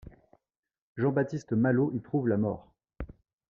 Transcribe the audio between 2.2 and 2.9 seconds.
la mort.